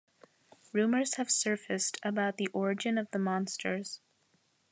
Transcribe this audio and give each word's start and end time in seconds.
Rumors 0.73 1.17
have 1.17 1.29
surfaced 1.29 1.99
about 2.01 2.37
the 2.37 2.47
origin 2.53 2.97
of 2.97 3.11
the 3.11 3.19
monsters. 3.19 4.01